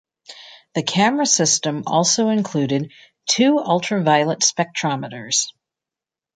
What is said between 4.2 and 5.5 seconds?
spectrometers.